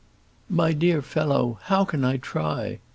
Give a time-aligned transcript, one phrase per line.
[0.49, 2.79] "My dear fellow, how can I try?